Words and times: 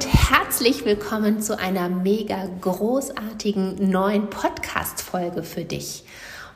Herzlich 0.00 0.86
willkommen 0.86 1.42
zu 1.42 1.58
einer 1.58 1.90
mega 1.90 2.48
großartigen 2.62 3.90
neuen 3.90 4.30
Podcast-Folge 4.30 5.42
für 5.42 5.64
dich. 5.64 6.04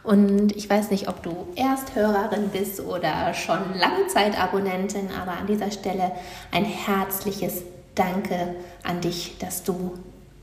Und 0.02 0.56
ich 0.56 0.70
weiß 0.70 0.90
nicht, 0.90 1.06
ob 1.06 1.22
du 1.22 1.46
Ersthörerin 1.54 2.48
bist 2.48 2.80
oder 2.80 3.34
schon 3.34 3.58
Langzeitabonnentin, 3.78 5.10
aber 5.20 5.32
an 5.32 5.46
dieser 5.46 5.70
Stelle 5.70 6.12
ein 6.50 6.64
herzliches 6.64 7.62
Danke 7.94 8.54
an 8.82 9.02
dich, 9.02 9.36
dass 9.38 9.64
du 9.64 9.92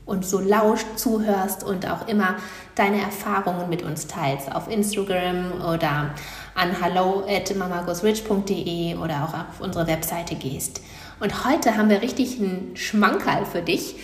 uns 0.06 0.30
so 0.30 0.38
lauscht, 0.38 0.86
zuhörst 0.94 1.64
und 1.64 1.90
auch 1.90 2.06
immer 2.06 2.36
deine 2.76 3.00
Erfahrungen 3.00 3.68
mit 3.68 3.82
uns 3.82 4.06
teilst 4.06 4.54
auf 4.54 4.70
Instagram 4.70 5.50
oder 5.62 6.14
an 6.54 6.80
hallo 6.80 7.24
at 7.28 7.56
mamagosrich.de 7.56 8.94
oder 8.96 9.24
auch 9.24 9.34
auf 9.34 9.60
unsere 9.60 9.88
Webseite 9.88 10.36
gehst. 10.36 10.80
Und 11.20 11.44
heute 11.44 11.76
haben 11.76 11.90
wir 11.90 12.02
richtig 12.02 12.38
einen 12.38 12.76
Schmankerl 12.76 13.46
für 13.46 13.62
dich, 13.62 13.96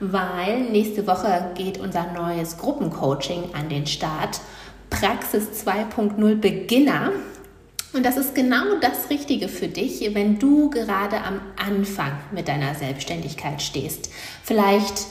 weil 0.00 0.60
nächste 0.70 1.06
Woche 1.06 1.52
geht 1.54 1.78
unser 1.78 2.12
neues 2.12 2.58
Gruppencoaching 2.58 3.54
an 3.54 3.68
den 3.68 3.86
Start. 3.86 4.40
Praxis 4.90 5.64
2.0 5.66 6.36
Beginner. 6.36 7.12
Und 7.92 8.04
das 8.04 8.16
ist 8.16 8.34
genau 8.34 8.78
das 8.80 9.08
Richtige 9.10 9.48
für 9.48 9.68
dich, 9.68 10.14
wenn 10.14 10.38
du 10.38 10.68
gerade 10.70 11.22
am 11.22 11.40
Anfang 11.56 12.12
mit 12.32 12.48
deiner 12.48 12.74
Selbstständigkeit 12.74 13.62
stehst. 13.62 14.10
Vielleicht 14.42 15.06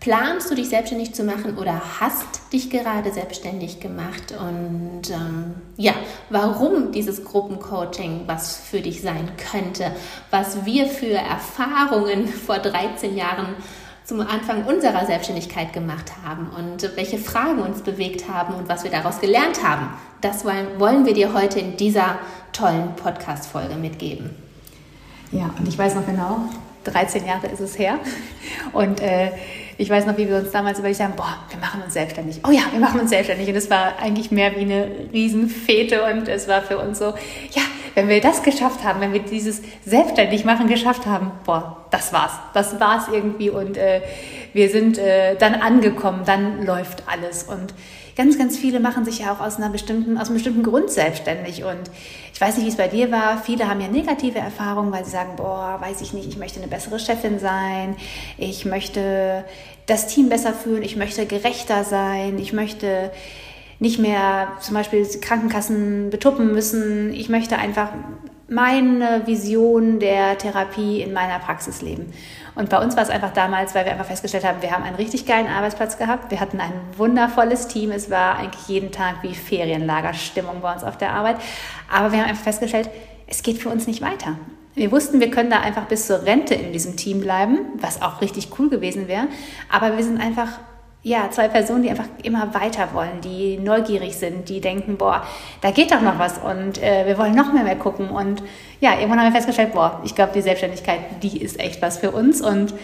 planst 0.00 0.50
du 0.50 0.54
dich 0.54 0.68
selbstständig 0.68 1.14
zu 1.14 1.24
machen 1.24 1.56
oder 1.58 1.80
hast 2.00 2.52
dich 2.52 2.70
gerade 2.70 3.12
selbstständig 3.12 3.80
gemacht? 3.80 4.34
Und 4.38 5.10
ähm, 5.10 5.54
ja, 5.76 5.92
warum 6.30 6.92
dieses 6.92 7.24
Gruppencoaching 7.24 8.22
was 8.26 8.56
für 8.56 8.80
dich 8.80 9.02
sein 9.02 9.28
könnte, 9.50 9.92
was 10.30 10.64
wir 10.64 10.86
für 10.86 11.14
Erfahrungen 11.14 12.28
vor 12.46 12.58
13 12.58 13.16
Jahren 13.16 13.56
zum 14.04 14.20
Anfang 14.20 14.64
unserer 14.64 15.04
Selbstständigkeit 15.04 15.72
gemacht 15.72 16.12
haben 16.24 16.48
und 16.56 16.96
welche 16.96 17.18
Fragen 17.18 17.58
uns 17.58 17.82
bewegt 17.82 18.28
haben 18.28 18.54
und 18.54 18.68
was 18.68 18.84
wir 18.84 18.90
daraus 18.92 19.20
gelernt 19.20 19.64
haben, 19.64 19.88
das 20.20 20.44
wollen, 20.44 20.78
wollen 20.78 21.06
wir 21.06 21.14
dir 21.14 21.34
heute 21.34 21.58
in 21.58 21.76
dieser 21.76 22.20
tollen 22.52 22.94
Podcast-Folge 22.94 23.74
mitgeben. 23.74 24.30
Ja, 25.32 25.50
und 25.58 25.66
ich 25.66 25.76
weiß 25.76 25.96
noch 25.96 26.06
genau, 26.06 26.42
13 26.84 27.26
Jahre 27.26 27.48
ist 27.48 27.58
es 27.58 27.76
her. 27.78 27.98
Und 28.72 29.00
äh, 29.00 29.32
ich 29.78 29.90
weiß 29.90 30.06
noch, 30.06 30.16
wie 30.16 30.28
wir 30.28 30.36
uns 30.36 30.50
damals 30.50 30.78
überlegt 30.78 31.00
haben, 31.00 31.14
boah, 31.16 31.36
wir 31.50 31.58
machen 31.58 31.82
uns 31.82 31.92
selbstständig. 31.92 32.40
Oh 32.46 32.50
ja, 32.50 32.62
wir 32.70 32.80
machen 32.80 33.00
uns 33.00 33.10
selbstständig. 33.10 33.48
Und 33.48 33.56
es 33.56 33.68
war 33.68 33.98
eigentlich 33.98 34.30
mehr 34.30 34.56
wie 34.56 34.62
eine 34.62 34.88
Riesenfete 35.12 36.02
und 36.04 36.28
es 36.28 36.48
war 36.48 36.62
für 36.62 36.78
uns 36.78 36.98
so, 36.98 37.06
ja, 37.06 37.62
wenn 37.94 38.08
wir 38.08 38.20
das 38.20 38.42
geschafft 38.42 38.84
haben, 38.84 39.00
wenn 39.00 39.12
wir 39.12 39.20
dieses 39.20 39.62
selbstständig 39.84 40.44
machen 40.44 40.68
geschafft 40.68 41.06
haben, 41.06 41.30
boah, 41.44 41.86
das 41.90 42.12
war's. 42.12 42.32
Das 42.54 42.80
war's 42.80 43.08
irgendwie 43.12 43.50
und 43.50 43.76
äh, 43.76 44.00
wir 44.52 44.70
sind 44.70 44.98
äh, 44.98 45.36
dann 45.36 45.54
angekommen, 45.54 46.22
dann 46.24 46.64
läuft 46.64 47.02
alles 47.06 47.42
und 47.42 47.74
ganz, 48.16 48.38
ganz 48.38 48.56
viele 48.56 48.80
machen 48.80 49.04
sich 49.04 49.20
ja 49.20 49.32
auch 49.32 49.40
aus, 49.40 49.56
einer 49.56 49.68
bestimmten, 49.68 50.18
aus 50.18 50.28
einem 50.28 50.34
bestimmten 50.34 50.62
Grund 50.62 50.90
selbstständig. 50.90 51.64
Und 51.64 51.90
ich 52.32 52.40
weiß 52.40 52.56
nicht, 52.56 52.64
wie 52.64 52.70
es 52.70 52.76
bei 52.76 52.88
dir 52.88 53.12
war. 53.12 53.38
Viele 53.42 53.68
haben 53.68 53.80
ja 53.80 53.88
negative 53.88 54.38
Erfahrungen, 54.38 54.92
weil 54.92 55.04
sie 55.04 55.10
sagen, 55.10 55.36
boah, 55.36 55.78
weiß 55.80 56.00
ich 56.00 56.12
nicht, 56.12 56.28
ich 56.28 56.38
möchte 56.38 56.58
eine 56.58 56.68
bessere 56.68 56.98
Chefin 56.98 57.38
sein, 57.38 57.96
ich 58.38 58.64
möchte 58.64 59.44
das 59.86 60.08
Team 60.08 60.28
besser 60.28 60.52
führen, 60.52 60.82
ich 60.82 60.96
möchte 60.96 61.26
gerechter 61.26 61.84
sein, 61.84 62.38
ich 62.38 62.52
möchte 62.52 63.10
nicht 63.78 63.98
mehr 63.98 64.52
zum 64.60 64.74
Beispiel 64.74 65.06
Krankenkassen 65.20 66.10
betuppen 66.10 66.52
müssen. 66.52 67.12
Ich 67.12 67.28
möchte 67.28 67.58
einfach 67.58 67.90
meine 68.48 69.26
Vision 69.26 69.98
der 69.98 70.38
Therapie 70.38 71.00
in 71.00 71.12
meiner 71.12 71.38
Praxis 71.38 71.82
leben. 71.82 72.12
Und 72.54 72.70
bei 72.70 72.82
uns 72.82 72.96
war 72.96 73.02
es 73.02 73.10
einfach 73.10 73.32
damals, 73.32 73.74
weil 73.74 73.84
wir 73.84 73.92
einfach 73.92 74.06
festgestellt 74.06 74.44
haben, 74.44 74.62
wir 74.62 74.70
haben 74.70 74.84
einen 74.84 74.96
richtig 74.96 75.26
geilen 75.26 75.48
Arbeitsplatz 75.48 75.98
gehabt. 75.98 76.30
Wir 76.30 76.40
hatten 76.40 76.60
ein 76.60 76.72
wundervolles 76.96 77.68
Team. 77.68 77.90
Es 77.90 78.10
war 78.10 78.38
eigentlich 78.38 78.68
jeden 78.68 78.92
Tag 78.92 79.16
wie 79.22 79.34
Ferienlagerstimmung 79.34 80.60
bei 80.62 80.72
uns 80.72 80.84
auf 80.84 80.96
der 80.96 81.12
Arbeit. 81.12 81.36
Aber 81.92 82.12
wir 82.12 82.20
haben 82.20 82.28
einfach 82.28 82.44
festgestellt, 82.44 82.88
es 83.26 83.42
geht 83.42 83.58
für 83.58 83.68
uns 83.68 83.86
nicht 83.86 84.00
weiter. 84.00 84.38
Wir 84.74 84.92
wussten, 84.92 85.20
wir 85.20 85.30
können 85.30 85.50
da 85.50 85.60
einfach 85.60 85.86
bis 85.86 86.06
zur 86.06 86.24
Rente 86.24 86.54
in 86.54 86.72
diesem 86.72 86.96
Team 86.96 87.20
bleiben, 87.20 87.58
was 87.78 88.00
auch 88.00 88.20
richtig 88.20 88.50
cool 88.58 88.70
gewesen 88.70 89.08
wäre. 89.08 89.26
Aber 89.70 89.96
wir 89.96 90.04
sind 90.04 90.20
einfach 90.20 90.48
ja, 91.06 91.30
zwei 91.30 91.46
Personen, 91.46 91.84
die 91.84 91.90
einfach 91.90 92.08
immer 92.24 92.52
weiter 92.52 92.88
wollen, 92.92 93.20
die 93.22 93.58
neugierig 93.58 94.16
sind, 94.16 94.48
die 94.48 94.60
denken, 94.60 94.96
boah, 94.96 95.22
da 95.60 95.70
geht 95.70 95.92
doch 95.92 96.00
noch 96.00 96.18
was 96.18 96.36
und 96.38 96.82
äh, 96.82 97.06
wir 97.06 97.16
wollen 97.16 97.32
noch 97.32 97.52
mehr 97.52 97.62
mehr 97.62 97.76
gucken. 97.76 98.10
Und 98.10 98.42
ja, 98.80 98.94
irgendwann 98.94 99.20
haben 99.20 99.26
wir 99.26 99.36
festgestellt, 99.36 99.72
boah, 99.72 100.00
ich 100.04 100.16
glaube, 100.16 100.32
die 100.34 100.42
Selbstständigkeit, 100.42 100.98
die 101.22 101.40
ist 101.40 101.60
echt 101.60 101.80
was 101.80 101.98
für 101.98 102.10
uns. 102.10 102.40
Und 102.40 102.74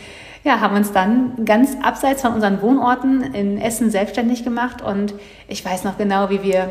ja, 0.44 0.60
haben 0.60 0.76
uns 0.76 0.92
dann 0.92 1.44
ganz 1.44 1.76
abseits 1.82 2.22
von 2.22 2.32
unseren 2.32 2.62
Wohnorten 2.62 3.34
in 3.34 3.60
Essen 3.60 3.90
selbstständig 3.90 4.44
gemacht. 4.44 4.82
Und 4.82 5.14
ich 5.48 5.64
weiß 5.64 5.82
noch 5.82 5.98
genau, 5.98 6.30
wie 6.30 6.44
wir 6.44 6.70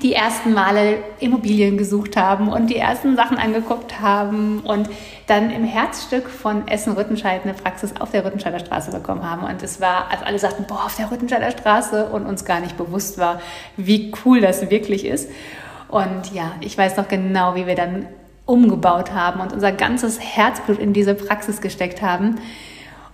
die 0.00 0.14
ersten 0.14 0.54
Male 0.54 0.98
Immobilien 1.20 1.76
gesucht 1.76 2.16
haben 2.16 2.48
und 2.48 2.68
die 2.68 2.76
ersten 2.76 3.16
Sachen 3.16 3.36
angeguckt 3.36 4.00
haben 4.00 4.60
und 4.60 4.88
dann 5.26 5.50
im 5.50 5.64
Herzstück 5.64 6.28
von 6.28 6.66
Essen-Rüttenscheid 6.66 7.42
eine 7.44 7.54
Praxis 7.54 7.92
auf 7.98 8.10
der 8.10 8.24
Rüttenscheider 8.24 8.58
Straße 8.58 8.90
bekommen 8.90 9.28
haben. 9.28 9.44
Und 9.44 9.62
es 9.62 9.80
war, 9.80 10.10
als 10.10 10.22
alle 10.22 10.38
sagten, 10.38 10.64
boah, 10.66 10.84
auf 10.86 10.96
der 10.96 11.10
Rüttenscheider 11.10 11.50
Straße 11.50 12.06
und 12.06 12.26
uns 12.26 12.44
gar 12.44 12.60
nicht 12.60 12.76
bewusst 12.76 13.18
war, 13.18 13.40
wie 13.76 14.12
cool 14.24 14.40
das 14.40 14.70
wirklich 14.70 15.04
ist. 15.04 15.28
Und 15.88 16.32
ja, 16.32 16.52
ich 16.60 16.76
weiß 16.76 16.96
noch 16.96 17.08
genau, 17.08 17.54
wie 17.54 17.66
wir 17.66 17.74
dann 17.74 18.06
umgebaut 18.46 19.12
haben 19.12 19.40
und 19.40 19.52
unser 19.52 19.72
ganzes 19.72 20.18
Herzblut 20.20 20.78
in 20.78 20.92
diese 20.92 21.14
Praxis 21.14 21.60
gesteckt 21.60 22.02
haben. 22.02 22.36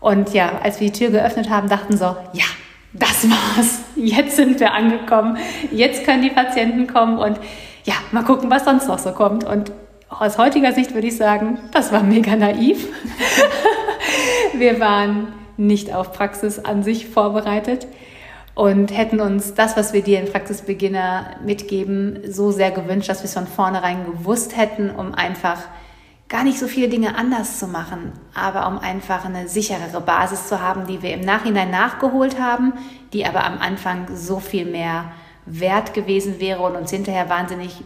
Und 0.01 0.33
ja, 0.33 0.61
als 0.63 0.81
wir 0.81 0.91
die 0.91 0.99
Tür 0.99 1.11
geöffnet 1.11 1.51
haben, 1.51 1.69
dachten 1.69 1.97
so, 1.97 2.17
ja, 2.33 2.45
das 2.99 3.29
war's. 3.29 3.81
Jetzt 3.97 4.37
sind 4.37 4.61
wir 4.61 4.73
angekommen. 4.73 5.39
Jetzt 5.71 6.05
können 6.05 6.23
die 6.23 6.31
Patienten 6.31 6.87
kommen 6.87 7.19
und 7.19 7.39
ja, 7.85 7.95
mal 8.13 8.25
gucken, 8.25 8.51
was 8.51 8.65
sonst 8.65 8.89
noch 8.89 8.99
so 8.99 9.13
kommt. 9.13 9.45
Und 9.45 9.73
aus 10.09 10.39
heutiger 10.39 10.73
Sicht 10.73 10.95
würde 10.95 11.09
ich 11.09 11.17
sagen, 11.17 11.59
das 11.73 11.93
war 11.93 12.03
mega 12.03 12.37
naiv. 12.37 12.87
wir 14.55 14.81
waren 14.81 15.29
nicht 15.57 15.95
auf 15.95 16.13
Praxis 16.13 16.59
an 16.59 16.83
sich 16.83 17.09
vorbereitet 17.09 17.87
und 18.55 18.97
hätten 18.97 19.21
uns 19.21 19.55
das, 19.55 19.77
was 19.77 19.93
wir 19.93 20.03
dir 20.03 20.21
in 20.21 20.31
Praxisbeginner 20.31 21.37
mitgeben, 21.45 22.21
so 22.29 22.51
sehr 22.51 22.71
gewünscht, 22.71 23.09
dass 23.09 23.21
wir 23.21 23.27
es 23.27 23.35
von 23.35 23.47
vornherein 23.47 24.05
gewusst 24.05 24.57
hätten, 24.57 24.91
um 24.91 25.15
einfach 25.15 25.61
gar 26.29 26.45
nicht 26.45 26.59
so 26.59 26.67
viele 26.67 26.89
Dinge 26.89 27.17
anders 27.17 27.59
zu 27.59 27.67
machen, 27.67 28.13
aber 28.35 28.67
um 28.69 28.79
einfach 28.79 29.25
eine 29.25 29.49
sicherere 29.49 30.01
Basis 30.01 30.47
zu 30.47 30.61
haben, 30.61 30.87
die 30.87 31.03
wir 31.03 31.15
im 31.15 31.23
Nachhinein 31.23 31.71
nachgeholt 31.71 32.39
haben, 32.39 32.75
die 33.13 33.25
aber 33.25 33.45
am 33.45 33.59
Anfang 33.59 34.09
so 34.15 34.39
viel 34.39 34.67
mehr 34.67 35.13
wert 35.47 35.95
gewesen 35.95 36.39
wäre 36.41 36.63
und 36.63 36.77
uns 36.77 36.91
hinterher 36.91 37.31
wahnsinnig 37.31 37.83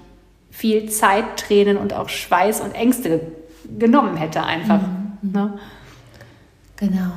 viel 0.50 0.90
Zeit, 0.90 1.36
Tränen 1.36 1.76
und 1.76 1.94
auch 1.94 2.08
Schweiß 2.08 2.60
und 2.60 2.72
Ängste 2.72 3.20
genommen 3.78 4.16
hätte 4.16 4.42
einfach. 4.42 4.80
Mhm. 4.80 5.32
Ne? 5.32 5.58
Genau. 6.76 7.12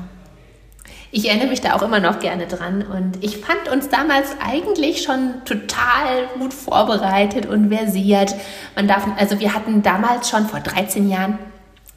Ich 1.16 1.30
erinnere 1.30 1.48
mich 1.48 1.62
da 1.62 1.76
auch 1.76 1.82
immer 1.82 2.02
noch 2.02 2.20
gerne 2.20 2.46
dran. 2.46 2.82
Und 2.82 3.24
ich 3.24 3.38
fand 3.38 3.70
uns 3.72 3.88
damals 3.88 4.36
eigentlich 4.46 5.02
schon 5.02 5.46
total 5.46 6.28
gut 6.38 6.54
vorbereitet 6.54 7.46
und 7.46 7.70
versiert. 7.70 8.36
Man 8.76 8.90
darf, 8.90 9.08
also 9.16 9.40
wir 9.40 9.54
hatten 9.54 9.82
damals 9.82 10.30
schon 10.30 10.46
vor 10.46 10.60
13 10.60 11.10
Jahren 11.10 11.40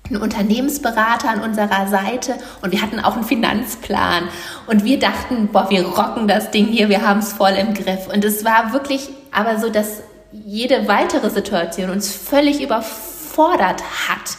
einen 0.09 0.23
Unternehmensberater 0.23 1.31
an 1.31 1.41
unserer 1.41 1.88
Seite 1.88 2.37
und 2.62 2.70
wir 2.70 2.81
hatten 2.81 3.00
auch 3.00 3.17
einen 3.17 3.25
Finanzplan. 3.25 4.29
Und 4.69 4.85
wir 4.85 5.00
dachten, 5.00 5.49
boah, 5.49 5.69
wir 5.69 5.85
rocken 5.85 6.29
das 6.29 6.53
Ding 6.53 6.67
hier, 6.67 6.88
wir 6.88 7.05
haben 7.05 7.19
es 7.19 7.32
voll 7.32 7.56
im 7.59 7.75
Griff. 7.75 8.06
Und 8.06 8.25
es 8.25 8.44
war 8.44 8.73
wirklich 8.73 9.09
aber 9.32 9.59
so, 9.59 9.69
dass 9.69 10.03
jede 10.31 10.87
weitere 10.87 11.31
Situation 11.31 11.91
uns 11.91 12.12
völlig 12.12 12.62
überfordert 12.62 13.82
hat. 14.09 14.37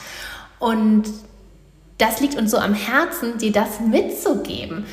Und 0.58 1.04
das 2.00 2.20
liegt 2.20 2.36
uns 2.36 2.50
so 2.50 2.58
am 2.58 2.74
Herzen, 2.74 3.38
dir 3.38 3.52
das 3.52 3.80
mitzugeben. 3.80 4.86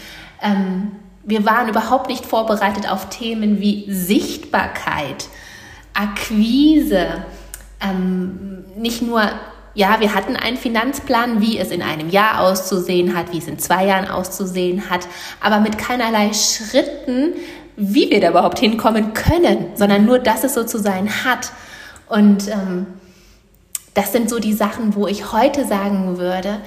Ähm, 0.42 0.92
wir 1.24 1.46
waren 1.46 1.68
überhaupt 1.68 2.08
nicht 2.08 2.26
vorbereitet 2.26 2.90
auf 2.90 3.08
Themen 3.08 3.60
wie 3.60 3.86
Sichtbarkeit, 3.88 5.28
Akquise, 5.94 7.24
ähm, 7.80 8.64
nicht 8.76 9.00
nur 9.00 9.22
ja, 9.74 10.00
wir 10.00 10.14
hatten 10.14 10.36
einen 10.36 10.56
Finanzplan, 10.56 11.42
wie 11.42 11.58
es 11.58 11.70
in 11.70 11.82
einem 11.82 12.08
Jahr 12.08 12.40
auszusehen 12.40 13.14
hat, 13.14 13.30
wie 13.32 13.38
es 13.38 13.46
in 13.46 13.58
zwei 13.58 13.84
Jahren 13.84 14.08
auszusehen 14.08 14.88
hat, 14.88 15.06
aber 15.38 15.60
mit 15.60 15.76
keinerlei 15.76 16.32
Schritten, 16.32 17.34
wie 17.76 18.10
wir 18.10 18.22
da 18.22 18.30
überhaupt 18.30 18.58
hinkommen 18.58 19.12
können, 19.12 19.66
sondern 19.74 20.06
nur, 20.06 20.18
dass 20.18 20.44
es 20.44 20.54
so 20.54 20.64
zu 20.64 20.78
sein 20.78 21.24
hat. 21.24 21.52
Und 22.08 22.48
ähm, 22.48 22.86
das 23.92 24.12
sind 24.12 24.30
so 24.30 24.38
die 24.38 24.54
Sachen, 24.54 24.94
wo 24.94 25.06
ich 25.06 25.32
heute 25.32 25.66
sagen 25.66 26.16
würde, 26.16 26.62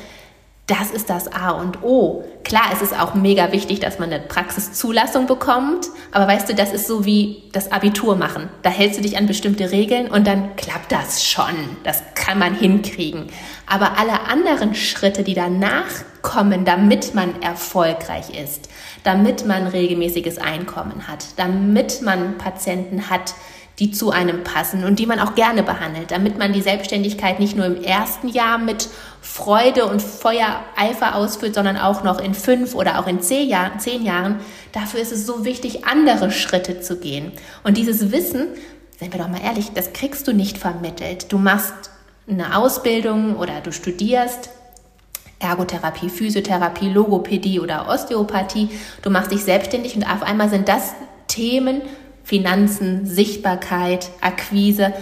das 0.70 0.92
ist 0.92 1.10
das 1.10 1.32
A 1.32 1.50
und 1.52 1.82
O. 1.82 2.24
Klar, 2.44 2.66
es 2.72 2.82
ist 2.82 2.98
auch 2.98 3.16
mega 3.16 3.52
wichtig, 3.52 3.80
dass 3.80 3.98
man 3.98 4.14
eine 4.14 4.24
Praxiszulassung 4.24 5.26
bekommt, 5.26 5.88
aber 6.12 6.28
weißt 6.28 6.48
du, 6.48 6.54
das 6.54 6.72
ist 6.72 6.88
so 6.88 7.06
wie 7.06 7.44
das 7.52 7.72
Abitur 7.72 8.16
machen. 8.16 8.50
Da 8.62 8.70
hältst 8.70 9.00
du 9.00 9.02
dich 9.02 9.18
an 9.18 9.26
bestimmte 9.26 9.72
Regeln 9.72 10.08
und 10.10 10.28
dann 10.28 10.56
klappt 10.56 10.92
das 10.92 11.26
schon. 11.26 11.56
Das 11.84 12.04
kann 12.14 12.38
man 12.38 12.54
hinkriegen. 12.54 13.28
Aber 13.66 13.98
alle 13.98 14.28
anderen 14.28 14.76
Schritte, 14.76 15.24
die 15.24 15.34
danach 15.34 15.90
kommen, 16.22 16.66
damit 16.66 17.16
man 17.16 17.42
erfolgreich 17.42 18.40
ist, 18.40 18.70
damit 19.04 19.46
man 19.46 19.68
regelmäßiges 19.68 20.38
Einkommen 20.38 21.08
hat, 21.08 21.26
damit 21.38 22.02
man 22.04 22.38
Patienten 22.38 23.10
hat, 23.10 23.34
die 23.80 23.92
zu 23.92 24.12
einem 24.12 24.44
passen 24.44 24.84
und 24.84 25.00
die 25.00 25.06
man 25.06 25.20
auch 25.20 25.36
gerne 25.36 25.64
behandelt, 25.64 26.12
damit 26.12 26.38
man 26.38 26.52
die 26.52 26.62
Selbstständigkeit 26.62 27.40
nicht 27.40 27.56
nur 27.56 27.66
im 27.66 27.82
ersten 27.82 28.28
Jahr 28.28 28.58
mit 28.58 28.90
Freude 29.22 29.86
und 29.86 30.02
Feuereifer 30.02 31.16
ausführt, 31.16 31.56
sondern 31.56 31.78
auch 31.78 32.04
noch 32.04 32.20
in 32.20 32.34
fünf 32.34 32.76
oder 32.76 33.00
auch 33.00 33.08
in 33.08 33.22
zehn, 33.22 33.48
Jahr, 33.48 33.78
zehn 33.78 34.04
Jahren. 34.04 34.42
Dafür 34.74 35.00
ist 35.00 35.14
es 35.14 35.26
so 35.26 35.46
wichtig, 35.46 35.86
andere 35.86 36.30
Schritte 36.32 36.82
zu 36.82 36.98
gehen. 36.98 37.32
Und 37.64 37.78
dieses 37.78 38.12
Wissen, 38.12 38.48
seien 39.00 39.14
wir 39.14 39.20
doch 39.20 39.30
mal 39.30 39.42
ehrlich, 39.42 39.72
das 39.74 39.94
kriegst 39.94 40.28
du 40.28 40.34
nicht 40.34 40.58
vermittelt. 40.58 41.32
Du 41.32 41.38
machst 41.38 41.74
eine 42.30 42.58
Ausbildung 42.58 43.38
oder 43.38 43.62
du 43.62 43.72
studierst 43.72 44.50
Ergotherapie, 45.40 46.10
Physiotherapie, 46.10 46.90
Logopädie 46.90 47.62
oder 47.62 47.88
Osteopathie. 47.88 48.70
Du 49.02 49.10
machst 49.10 49.32
dich 49.32 49.44
selbstständig 49.46 49.96
und 49.96 50.04
auf 50.04 50.22
einmal 50.22 50.50
sind 50.50 50.68
das 50.68 50.94
Themen, 51.28 51.82
Finanzen, 52.30 53.08
Sichtbarkeit, 53.08 54.12
Akquise, 54.22 54.94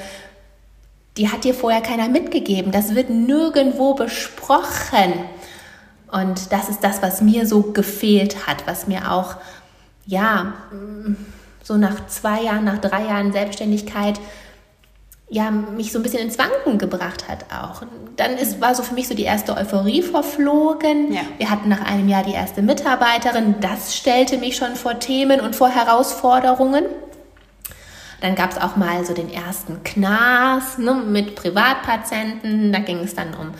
die 1.17 1.29
hat 1.29 1.43
dir 1.43 1.53
vorher 1.53 1.81
keiner 1.81 2.07
mitgegeben. 2.07 2.71
Das 2.71 2.95
wird 2.95 3.09
nirgendwo 3.09 3.95
besprochen. 3.95 5.11
Und 6.09 6.53
das 6.53 6.69
ist 6.69 6.85
das, 6.85 7.01
was 7.01 7.21
mir 7.21 7.45
so 7.45 7.73
gefehlt 7.73 8.47
hat, 8.47 8.65
was 8.65 8.87
mir 8.87 9.11
auch, 9.11 9.35
ja, 10.05 10.53
so 11.63 11.75
nach 11.75 12.07
zwei 12.07 12.43
Jahren, 12.43 12.63
nach 12.63 12.77
drei 12.77 13.03
Jahren 13.03 13.33
Selbstständigkeit, 13.33 14.21
ja, 15.29 15.51
mich 15.51 15.91
so 15.91 15.99
ein 15.99 16.03
bisschen 16.03 16.21
ins 16.21 16.39
Wanken 16.39 16.77
gebracht 16.77 17.27
hat 17.27 17.47
auch. 17.51 17.81
Dann 18.15 18.37
ist, 18.37 18.61
war 18.61 18.73
so 18.73 18.83
für 18.83 18.93
mich 18.93 19.09
so 19.09 19.15
die 19.15 19.23
erste 19.23 19.57
Euphorie 19.57 20.01
verflogen. 20.01 21.11
Ja. 21.11 21.23
Wir 21.39 21.49
hatten 21.49 21.67
nach 21.67 21.81
einem 21.81 22.07
Jahr 22.07 22.23
die 22.23 22.31
erste 22.31 22.61
Mitarbeiterin. 22.61 23.55
Das 23.59 23.97
stellte 23.97 24.37
mich 24.37 24.55
schon 24.55 24.77
vor 24.77 24.99
Themen 24.99 25.41
und 25.41 25.57
vor 25.57 25.67
Herausforderungen. 25.67 26.85
Dann 28.21 28.35
gab 28.35 28.51
es 28.51 28.57
auch 28.57 28.75
mal 28.75 29.05
so 29.05 29.13
den 29.13 29.31
ersten 29.31 29.83
Knas 29.83 30.77
ne, 30.77 30.93
mit 30.93 31.35
Privatpatienten. 31.35 32.71
Da 32.71 32.79
ging 32.79 32.99
es 32.99 33.15
dann 33.15 33.33
um 33.33 33.51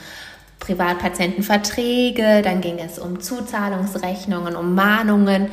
Privatpatientenverträge, 0.59 2.41
dann 2.41 2.61
ging 2.61 2.79
es 2.79 2.97
um 2.99 3.19
Zuzahlungsrechnungen, 3.19 4.55
um 4.55 4.73
Mahnungen. 4.73 5.49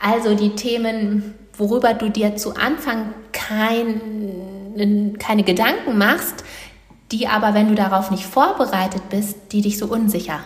Also 0.00 0.34
die 0.34 0.54
Themen, 0.54 1.34
worüber 1.56 1.94
du 1.94 2.08
dir 2.10 2.36
zu 2.36 2.54
Anfang 2.54 3.14
kein, 3.32 5.16
keine 5.18 5.42
Gedanken 5.42 5.98
machst, 5.98 6.44
die 7.12 7.28
aber, 7.28 7.54
wenn 7.54 7.68
du 7.68 7.74
darauf 7.74 8.10
nicht 8.10 8.24
vorbereitet 8.24 9.08
bist, 9.10 9.36
die 9.52 9.62
dich 9.62 9.78
so 9.78 9.86
unsicher 9.86 10.40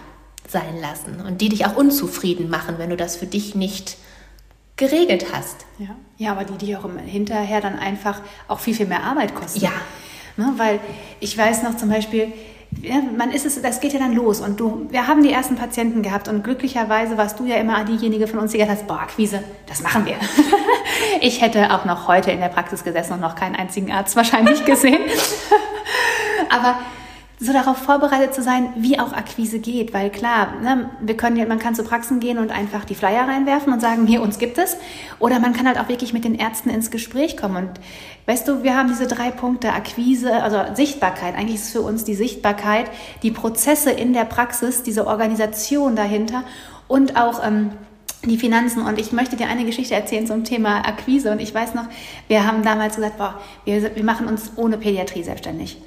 sein 0.47 0.81
lassen 0.81 1.25
und 1.27 1.41
die 1.41 1.49
dich 1.49 1.67
auch 1.67 1.77
unzufrieden 1.77 2.51
machen, 2.51 2.77
wenn 2.79 2.91
du 2.91 2.97
das 2.97 3.17
für 3.17 3.27
dich 3.27 3.55
nicht 3.55 3.97
geregelt 4.81 5.27
hast. 5.33 5.67
Ja, 5.79 5.95
ja 6.17 6.33
aber 6.33 6.45
die, 6.45 6.67
die 6.67 6.77
auch 6.77 6.89
hinterher 7.07 7.61
dann 7.61 7.79
einfach 7.79 8.21
auch 8.49 8.59
viel, 8.59 8.75
viel 8.75 8.87
mehr 8.87 9.05
Arbeit 9.05 9.35
kosten. 9.35 9.61
Ja. 9.61 9.71
Ne, 10.37 10.55
weil 10.57 10.81
ich 11.21 11.37
weiß 11.37 11.63
noch 11.63 11.77
zum 11.77 11.91
Beispiel, 11.91 12.33
ja, 12.83 12.95
man 13.17 13.31
ist 13.31 13.45
es, 13.45 13.61
das 13.61 13.81
geht 13.81 13.93
ja 13.93 13.99
dann 13.99 14.15
los 14.15 14.41
und 14.41 14.59
du, 14.59 14.87
wir 14.91 15.07
haben 15.07 15.23
die 15.23 15.33
ersten 15.33 15.57
Patienten 15.57 16.03
gehabt 16.03 16.29
und 16.29 16.45
glücklicherweise 16.45 17.19
warst 17.19 17.39
du 17.39 17.45
ja 17.45 17.57
immer 17.57 17.85
diejenige 17.85 18.27
von 18.27 18.39
uns, 18.39 18.53
die 18.53 18.59
gesagt 18.59 18.79
hast, 18.79 18.87
boah, 18.87 19.01
Akquise, 19.01 19.43
das 19.67 19.83
machen 19.83 20.07
wir. 20.07 20.17
ich 21.21 21.43
hätte 21.43 21.75
auch 21.75 21.85
noch 21.85 22.09
heute 22.09 22.31
in 22.31 22.41
der 22.41 22.49
Praxis 22.49 22.85
gesessen 22.85 23.15
und 23.15 23.21
noch 23.21 23.35
keinen 23.35 23.57
einzigen 23.57 23.93
Arzt 23.93 24.17
wahrscheinlich 24.17 24.65
gesehen. 24.65 25.01
Aber 26.49 26.79
so 27.43 27.55
darauf 27.55 27.79
vorbereitet 27.79 28.35
zu 28.35 28.43
sein, 28.43 28.75
wie 28.77 29.01
auch 29.01 29.15
Akquise 29.15 29.61
geht. 29.61 29.95
Weil 29.95 30.11
klar, 30.11 30.61
ne, 30.63 30.91
wir 31.01 31.17
können 31.17 31.37
ja, 31.37 31.47
man 31.47 31.59
kann 31.59 31.75
zu 31.75 31.83
Praxen 31.83 32.21
gehen 32.21 32.37
und 32.37 32.51
einfach 32.51 32.85
die 32.85 32.95
Flyer 32.95 33.27
reinwerfen 33.27 33.73
und 33.73 33.81
sagen, 33.81 34.07
hier 34.07 34.21
uns 34.21 34.39
gibt 34.39 34.59
es. 34.59 34.77
Oder 35.19 35.41
man 35.41 35.55
kann 35.55 35.67
halt 35.67 35.81
auch 35.81 35.89
wirklich 35.89 36.13
mit 36.13 36.25
den 36.25 36.35
Ärzten 36.35 36.69
ins 36.69 36.91
Gespräch 36.91 37.39
kommen. 37.39 37.57
Und 37.57 37.71
weißt 38.27 38.47
du, 38.47 38.63
wir 38.63 38.77
haben 38.77 38.89
diese 38.89 39.07
drei 39.07 39.31
Punkte, 39.31 39.73
Akquise, 39.73 40.43
also 40.43 40.75
Sichtbarkeit. 40.75 41.35
Eigentlich 41.35 41.57
ist 41.57 41.73
für 41.73 41.81
uns 41.81 42.05
die 42.05 42.15
Sichtbarkeit, 42.15 42.91
die 43.23 43.31
Prozesse 43.31 43.91
in 43.91 44.13
der 44.13 44.27
Praxis, 44.27 44.83
diese 44.83 45.07
Organisation 45.07 45.97
dahinter 45.97 46.45
und 46.89 47.17
auch 47.17 47.43
ähm, 47.43 47.71
die 48.23 48.37
Finanzen. 48.37 48.83
Und 48.83 48.99
ich 48.99 49.13
möchte 49.13 49.37
dir 49.37 49.49
eine 49.49 49.65
Geschichte 49.65 49.95
erzählen 49.95 50.27
zum 50.27 50.45
Thema 50.45 50.87
Akquise. 50.87 51.33
Und 51.33 51.41
ich 51.41 51.55
weiß 51.55 51.73
noch, 51.73 51.87
wir 52.29 52.47
haben 52.47 52.63
damals 52.63 52.97
gesagt, 52.97 53.17
boah, 53.17 53.41
wir, 53.65 53.97
wir 53.97 54.05
machen 54.05 54.27
uns 54.27 54.53
ohne 54.57 54.77
Pädiatrie 54.77 55.23
selbstständig. 55.23 55.79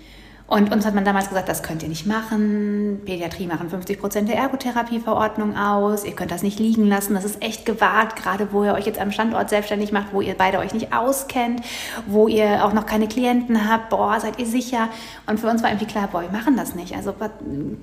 Und 0.53 0.71
uns 0.71 0.85
hat 0.85 0.94
man 0.94 1.03
damals 1.03 1.29
gesagt, 1.29 1.50
das 1.50 1.63
könnt 1.63 1.81
ihr 1.81 1.89
nicht 1.89 2.05
machen. 2.05 3.01
Pädiatrie 3.05 3.47
machen 3.47 3.71
50 3.71 4.00
Prozent 4.00 4.29
der 4.29 4.35
Ergotherapieverordnung 4.35 5.57
aus. 5.57 6.05
Ihr 6.05 6.11
könnt 6.11 6.29
das 6.29 6.44
nicht 6.44 6.59
liegen 6.59 6.88
lassen. 6.88 7.15
Das 7.15 7.25
ist 7.25 7.41
echt 7.41 7.65
gewagt, 7.65 8.21
gerade 8.21 8.53
wo 8.53 8.63
ihr 8.63 8.75
euch 8.75 8.85
jetzt 8.85 9.00
am 9.00 9.11
Standort 9.11 9.50
selbstständig 9.50 9.91
macht, 9.91 10.13
wo 10.13 10.21
ihr 10.21 10.35
beide 10.38 10.59
euch 10.59 10.71
nicht 10.71 10.94
auskennt, 10.94 11.61
wo 12.05 12.27
ihr 12.27 12.63
auch 12.63 12.71
noch 12.71 12.85
keine 12.85 13.07
Klienten 13.07 13.67
habt. 13.67 13.89
Boah, 13.89 14.19
seid 14.19 14.38
ihr 14.38 14.45
sicher? 14.45 14.89
Und 15.25 15.39
für 15.39 15.47
uns 15.47 15.63
war 15.63 15.71
irgendwie 15.71 15.88
klar, 15.88 16.07
boah, 16.11 16.21
wir 16.21 16.29
machen 16.29 16.55
das 16.55 16.75
nicht. 16.75 16.95
Also 16.95 17.15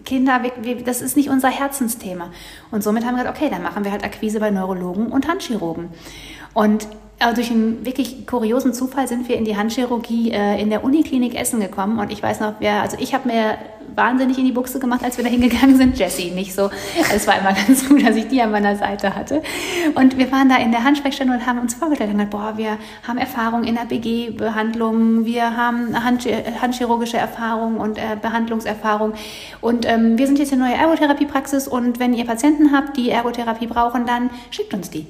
Kinder, 0.04 0.40
das 0.84 1.02
ist 1.02 1.16
nicht 1.16 1.28
unser 1.28 1.48
Herzensthema. 1.48 2.30
Und 2.70 2.84
somit 2.84 3.04
haben 3.04 3.16
wir 3.16 3.24
gesagt, 3.24 3.36
okay, 3.36 3.50
dann 3.50 3.64
machen 3.64 3.82
wir 3.82 3.90
halt 3.90 4.04
Akquise 4.04 4.38
bei 4.38 4.52
Neurologen 4.52 5.08
und 5.08 5.26
Handchirurgen. 5.26 5.88
Und 6.54 6.86
aber 7.20 7.34
durch 7.34 7.50
einen 7.50 7.84
wirklich 7.84 8.26
kuriosen 8.26 8.72
Zufall 8.72 9.06
sind 9.06 9.28
wir 9.28 9.36
in 9.36 9.44
die 9.44 9.56
Handchirurgie 9.56 10.30
äh, 10.30 10.60
in 10.60 10.70
der 10.70 10.82
Uniklinik 10.82 11.34
Essen 11.34 11.60
gekommen. 11.60 11.98
Und 11.98 12.10
ich 12.10 12.22
weiß 12.22 12.40
noch, 12.40 12.54
wer, 12.60 12.80
also 12.80 12.96
ich 12.98 13.12
habe 13.12 13.28
mir 13.28 13.58
wahnsinnig 13.94 14.38
in 14.38 14.46
die 14.46 14.52
Buchse 14.52 14.78
gemacht, 14.78 15.04
als 15.04 15.18
wir 15.18 15.24
da 15.24 15.30
hingegangen 15.30 15.76
sind. 15.76 15.98
Jessie 15.98 16.30
nicht 16.30 16.54
so. 16.54 16.70
Es 17.14 17.26
war 17.26 17.38
immer 17.38 17.52
ganz 17.66 17.86
gut, 17.86 18.06
dass 18.06 18.16
ich 18.16 18.28
die 18.28 18.40
an 18.40 18.50
meiner 18.50 18.74
Seite 18.76 19.14
hatte. 19.14 19.42
Und 19.94 20.16
wir 20.16 20.32
waren 20.32 20.48
da 20.48 20.56
in 20.56 20.70
der 20.70 20.82
Handsprechstunde 20.82 21.34
und 21.34 21.46
haben 21.46 21.58
uns 21.58 21.74
vorgestellt 21.74 22.10
und 22.10 22.16
gesagt, 22.16 22.30
boah, 22.30 22.54
wir 22.56 22.78
haben 23.06 23.18
Erfahrung 23.18 23.64
in 23.64 23.74
der 23.74 23.84
BG-Behandlung, 23.84 25.26
wir 25.26 25.56
haben 25.56 26.02
Hand, 26.02 26.26
handchirurgische 26.60 27.18
Erfahrung 27.18 27.76
und 27.76 27.98
äh, 27.98 28.16
Behandlungserfahrung. 28.20 29.12
Und 29.60 29.86
ähm, 29.86 30.16
wir 30.16 30.26
sind 30.26 30.38
jetzt 30.38 30.52
eine 30.52 30.62
neue 30.62 30.74
Ergotherapiepraxis 30.74 31.68
und 31.68 31.98
wenn 31.98 32.14
ihr 32.14 32.24
Patienten 32.24 32.72
habt, 32.72 32.96
die 32.96 33.10
Ergotherapie 33.10 33.66
brauchen, 33.66 34.06
dann 34.06 34.30
schickt 34.50 34.72
uns 34.72 34.88
die. 34.88 35.06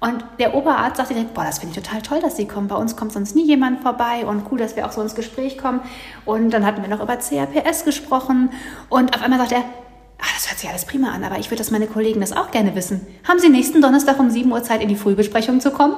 Und 0.00 0.24
der 0.38 0.54
Oberarzt 0.54 0.96
sagte 0.96 1.14
direkt, 1.14 1.34
boah, 1.34 1.44
das 1.44 1.58
finde 1.58 1.76
ich 1.76 1.84
total 1.84 2.02
toll, 2.02 2.20
dass 2.20 2.36
Sie 2.36 2.46
kommen. 2.46 2.68
Bei 2.68 2.76
uns 2.76 2.96
kommt 2.96 3.12
sonst 3.12 3.34
nie 3.34 3.44
jemand 3.44 3.80
vorbei 3.80 4.24
und 4.26 4.44
cool, 4.50 4.58
dass 4.58 4.76
wir 4.76 4.86
auch 4.86 4.92
so 4.92 5.02
ins 5.02 5.16
Gespräch 5.16 5.58
kommen. 5.58 5.80
Und 6.24 6.50
dann 6.50 6.64
hatten 6.64 6.82
wir 6.82 6.88
noch 6.88 7.02
über 7.02 7.16
CRPS 7.16 7.84
gesprochen 7.84 8.50
und 8.88 9.14
auf 9.16 9.22
einmal 9.22 9.40
sagt 9.40 9.52
er, 9.52 9.58
ah, 9.58 10.26
das 10.34 10.48
hört 10.48 10.58
sich 10.58 10.68
alles 10.68 10.84
prima 10.84 11.10
an, 11.10 11.24
aber 11.24 11.38
ich 11.38 11.50
würde, 11.50 11.58
dass 11.58 11.72
meine 11.72 11.88
Kollegen 11.88 12.20
das 12.20 12.32
auch 12.32 12.52
gerne 12.52 12.76
wissen. 12.76 13.06
Haben 13.26 13.40
Sie 13.40 13.48
nächsten 13.48 13.82
Donnerstag 13.82 14.20
um 14.20 14.30
7 14.30 14.50
Uhr 14.52 14.62
Zeit, 14.62 14.82
in 14.82 14.88
die 14.88 14.96
Frühbesprechung 14.96 15.60
zu 15.60 15.72
kommen? 15.72 15.96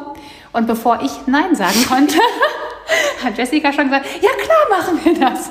Und 0.53 0.67
bevor 0.67 1.03
ich 1.03 1.27
Nein 1.27 1.55
sagen 1.55 1.85
konnte, 1.87 2.19
hat 3.25 3.37
Jessica 3.37 3.73
schon 3.73 3.85
gesagt, 3.85 4.07
ja 4.23 4.31
klar 4.31 4.79
machen 4.79 5.01
wir 5.05 5.21
das. 5.21 5.51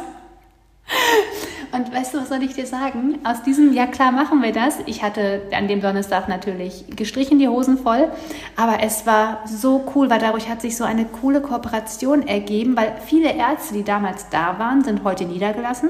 Und 1.72 1.94
weißt 1.94 2.14
du, 2.14 2.20
was 2.20 2.30
soll 2.30 2.42
ich 2.42 2.56
dir 2.56 2.66
sagen? 2.66 3.20
Aus 3.24 3.44
diesem, 3.44 3.74
ja 3.74 3.86
klar 3.86 4.12
machen 4.12 4.42
wir 4.42 4.52
das. 4.52 4.78
Ich 4.88 5.04
hatte 5.04 5.44
an 5.52 5.68
dem 5.68 5.82
Donnerstag 5.82 6.28
natürlich 6.28 6.86
gestrichen 6.96 7.38
die 7.38 7.48
Hosen 7.48 7.78
voll, 7.78 8.10
aber 8.56 8.82
es 8.82 9.06
war 9.06 9.42
so 9.46 9.86
cool, 9.94 10.10
weil 10.10 10.20
dadurch 10.20 10.50
hat 10.50 10.62
sich 10.62 10.76
so 10.76 10.84
eine 10.84 11.06
coole 11.06 11.42
Kooperation 11.42 12.28
ergeben, 12.28 12.76
weil 12.76 12.96
viele 13.06 13.34
Ärzte, 13.34 13.76
die 13.76 13.84
damals 13.84 14.30
da 14.30 14.58
waren, 14.58 14.84
sind 14.84 15.04
heute 15.04 15.26
niedergelassen, 15.26 15.90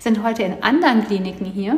sind 0.00 0.24
heute 0.24 0.42
in 0.42 0.62
anderen 0.62 1.06
Kliniken 1.06 1.46
hier. 1.46 1.76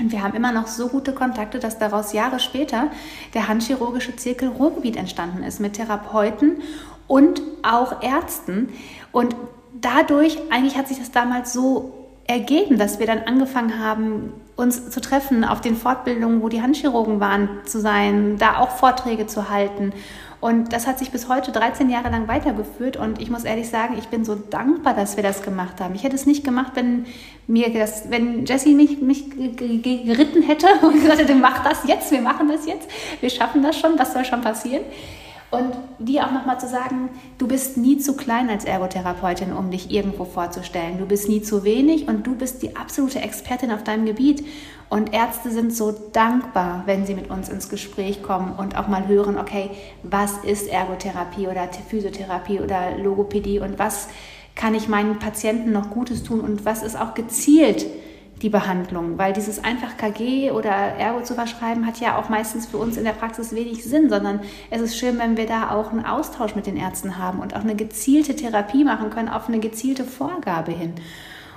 Und 0.00 0.10
wir 0.10 0.24
haben 0.24 0.34
immer 0.34 0.50
noch 0.50 0.66
so 0.66 0.88
gute 0.88 1.12
Kontakte, 1.12 1.60
dass 1.60 1.78
daraus 1.78 2.12
Jahre 2.12 2.40
später 2.40 2.88
der 3.34 3.46
Handchirurgische 3.46 4.16
Zirkel 4.16 4.48
Ruhrgebiet 4.48 4.96
entstanden 4.96 5.44
ist 5.44 5.60
mit 5.60 5.74
Therapeuten 5.74 6.62
und 7.06 7.40
auch 7.62 8.02
Ärzten. 8.02 8.70
Und 9.12 9.36
dadurch, 9.80 10.38
eigentlich 10.50 10.76
hat 10.76 10.88
sich 10.88 10.98
das 10.98 11.12
damals 11.12 11.52
so 11.52 12.03
ergeben, 12.26 12.78
dass 12.78 12.98
wir 12.98 13.06
dann 13.06 13.20
angefangen 13.20 13.78
haben, 13.78 14.32
uns 14.56 14.90
zu 14.90 15.00
treffen, 15.00 15.44
auf 15.44 15.60
den 15.60 15.76
Fortbildungen, 15.76 16.42
wo 16.42 16.48
die 16.48 16.62
Handchirurgen 16.62 17.20
waren, 17.20 17.48
zu 17.64 17.80
sein, 17.80 18.36
da 18.38 18.58
auch 18.58 18.70
Vorträge 18.70 19.26
zu 19.26 19.50
halten. 19.50 19.92
Und 20.40 20.74
das 20.74 20.86
hat 20.86 20.98
sich 20.98 21.10
bis 21.10 21.28
heute 21.30 21.52
13 21.52 21.88
Jahre 21.88 22.10
lang 22.10 22.28
weitergeführt. 22.28 22.98
Und 22.98 23.18
ich 23.18 23.30
muss 23.30 23.44
ehrlich 23.44 23.70
sagen, 23.70 23.96
ich 23.98 24.08
bin 24.08 24.26
so 24.26 24.34
dankbar, 24.34 24.92
dass 24.92 25.16
wir 25.16 25.22
das 25.22 25.42
gemacht 25.42 25.80
haben. 25.80 25.94
Ich 25.94 26.04
hätte 26.04 26.14
es 26.16 26.26
nicht 26.26 26.44
gemacht, 26.44 26.72
wenn 26.74 27.06
mir 27.46 27.72
das, 27.72 28.10
wenn 28.10 28.44
Jessie 28.44 28.74
mich, 28.74 29.00
mich 29.00 29.30
geritten 29.30 30.42
hätte 30.42 30.66
und 30.82 30.92
gesagt 31.00 31.20
hätte, 31.20 31.34
mach 31.34 31.64
das 31.64 31.86
jetzt, 31.86 32.10
wir 32.10 32.20
machen 32.20 32.48
das 32.48 32.66
jetzt, 32.66 32.88
wir 33.20 33.30
schaffen 33.30 33.62
das 33.62 33.78
schon, 33.78 33.98
was 33.98 34.12
soll 34.12 34.26
schon 34.26 34.42
passieren? 34.42 34.84
Und 35.50 35.72
dir 36.00 36.26
auch 36.26 36.32
nochmal 36.32 36.58
zu 36.58 36.66
sagen, 36.66 37.10
du 37.38 37.46
bist 37.46 37.76
nie 37.76 37.98
zu 37.98 38.16
klein 38.16 38.50
als 38.50 38.64
Ergotherapeutin, 38.64 39.52
um 39.52 39.70
dich 39.70 39.90
irgendwo 39.90 40.24
vorzustellen. 40.24 40.98
Du 40.98 41.06
bist 41.06 41.28
nie 41.28 41.42
zu 41.42 41.62
wenig 41.62 42.08
und 42.08 42.26
du 42.26 42.34
bist 42.34 42.62
die 42.62 42.74
absolute 42.74 43.20
Expertin 43.20 43.70
auf 43.70 43.84
deinem 43.84 44.04
Gebiet. 44.04 44.44
Und 44.90 45.12
Ärzte 45.14 45.50
sind 45.50 45.72
so 45.72 45.92
dankbar, 46.12 46.82
wenn 46.86 47.06
sie 47.06 47.14
mit 47.14 47.30
uns 47.30 47.48
ins 47.48 47.68
Gespräch 47.68 48.22
kommen 48.22 48.54
und 48.56 48.76
auch 48.76 48.88
mal 48.88 49.06
hören, 49.06 49.38
okay, 49.38 49.70
was 50.02 50.38
ist 50.38 50.68
Ergotherapie 50.68 51.46
oder 51.46 51.68
Physiotherapie 51.88 52.60
oder 52.60 52.96
Logopädie 52.98 53.60
und 53.60 53.78
was 53.78 54.08
kann 54.54 54.74
ich 54.74 54.88
meinen 54.88 55.18
Patienten 55.18 55.72
noch 55.72 55.90
Gutes 55.90 56.22
tun 56.22 56.40
und 56.40 56.64
was 56.64 56.82
ist 56.82 56.98
auch 56.98 57.14
gezielt 57.14 57.86
die 58.42 58.48
Behandlung, 58.48 59.16
weil 59.16 59.32
dieses 59.32 59.62
einfach 59.62 59.96
KG 59.96 60.50
oder 60.50 60.70
Ergo 60.70 61.22
zu 61.22 61.34
verschreiben 61.34 61.86
hat 61.86 62.00
ja 62.00 62.18
auch 62.18 62.28
meistens 62.28 62.66
für 62.66 62.78
uns 62.78 62.96
in 62.96 63.04
der 63.04 63.12
Praxis 63.12 63.54
wenig 63.54 63.84
Sinn, 63.84 64.10
sondern 64.10 64.40
es 64.70 64.80
ist 64.80 64.98
schön, 64.98 65.18
wenn 65.18 65.36
wir 65.36 65.46
da 65.46 65.70
auch 65.70 65.92
einen 65.92 66.04
Austausch 66.04 66.54
mit 66.54 66.66
den 66.66 66.76
Ärzten 66.76 67.18
haben 67.18 67.40
und 67.40 67.54
auch 67.54 67.60
eine 67.60 67.76
gezielte 67.76 68.34
Therapie 68.36 68.84
machen 68.84 69.10
können 69.10 69.28
auf 69.28 69.48
eine 69.48 69.60
gezielte 69.60 70.04
Vorgabe 70.04 70.72
hin. 70.72 70.94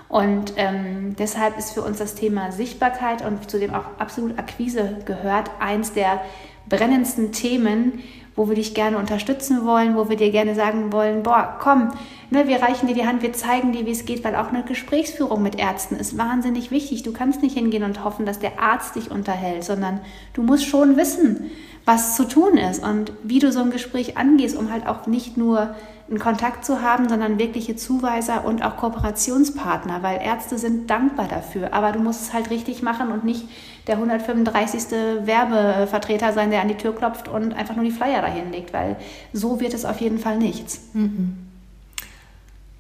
Und 0.10 0.53
ähm, 0.55 1.15
deshalb 1.17 1.57
ist 1.57 1.74
für 1.74 1.81
uns 1.81 1.98
das 1.98 2.15
Thema 2.15 2.51
Sichtbarkeit 2.51 3.25
und 3.25 3.50
zu 3.50 3.60
dem 3.60 3.74
auch 3.74 3.86
absolut 3.98 4.39
Akquise 4.39 4.98
gehört 5.05 5.51
eins 5.60 5.91
der 5.91 6.22
brennendsten 6.69 7.31
Themen, 7.31 8.00
wo 8.38 8.48
wir 8.48 8.56
dich 8.56 8.75
gerne 8.75 8.98
unterstützen 8.98 9.65
wollen, 9.65 9.98
wo 9.98 10.10
wir 10.10 10.15
dir 10.15 10.32
gerne 10.32 10.53
sagen 10.53 10.94
wollen, 10.94 11.24
boah, 11.24 11.58
komm, 11.60 11.91
ne, 12.29 12.48
wir 12.48 12.62
reichen 12.62 12.88
dir 12.88 12.94
die 12.94 13.06
Hand, 13.06 13.24
wir 13.24 13.34
zeigen 13.34 13.74
dir, 13.74 13.86
wie 13.88 13.91
es 13.91 14.06
geht, 14.06 14.24
weil 14.24 14.36
auch 14.36 14.50
eine 14.50 14.63
Gesprächsführung 14.63 15.41
mit 15.41 15.60
Ärzten 15.60 15.96
ist 15.96 16.20
wahnsinnig 16.20 16.70
wichtig. 16.70 17.01
Du 17.01 17.12
kannst 17.12 17.41
nicht 17.41 17.58
hingehen 17.58 17.84
und 17.84 18.06
hoffen, 18.06 18.27
dass 18.27 18.38
der 18.38 18.62
Arzt 18.62 18.96
dich 18.96 19.10
unterhält, 19.10 19.63
sondern 19.63 20.01
du 20.34 20.44
musst 20.44 20.67
schon 20.67 20.96
wissen, 20.98 21.50
was 21.84 22.15
zu 22.15 22.27
tun 22.27 22.58
ist 22.58 22.84
und 22.84 23.12
wie 23.24 23.39
du 23.39 23.51
so 23.51 23.62
ein 23.62 23.72
Gespräch 23.72 24.17
angehst, 24.17 24.56
um 24.56 24.72
halt 24.72 24.86
auch 24.86 25.08
nicht 25.08 25.36
nur 25.36 25.75
einen 26.09 26.19
Kontakt 26.19 26.63
zu 26.63 26.81
haben, 26.81 27.09
sondern 27.09 27.37
wirkliche 27.37 27.75
Zuweiser 27.75 28.45
und 28.45 28.63
auch 28.63 28.77
Kooperationspartner, 28.77 30.03
weil 30.03 30.21
Ärzte 30.21 30.57
sind 30.57 30.89
dankbar 30.89 31.27
dafür. 31.27 31.73
Aber 31.73 31.91
du 31.91 31.99
musst 31.99 32.21
es 32.21 32.33
halt 32.33 32.49
richtig 32.49 32.81
machen 32.81 33.11
und 33.11 33.25
nicht 33.25 33.45
der 33.87 33.95
135. 33.95 34.91
Werbevertreter 35.23 36.31
sein, 36.31 36.49
der 36.49 36.61
an 36.61 36.69
die 36.69 36.77
Tür 36.77 36.95
klopft 36.95 37.27
und 37.27 37.53
einfach 37.53 37.75
nur 37.75 37.83
die 37.83 37.91
Flyer 37.91 38.21
dahin 38.21 38.51
legt, 38.51 38.73
weil 38.73 38.95
so 39.33 39.59
wird 39.59 39.73
es 39.73 39.83
auf 39.83 39.99
jeden 39.99 40.19
Fall 40.19 40.37
nichts. 40.37 40.89
Mhm. 40.93 41.37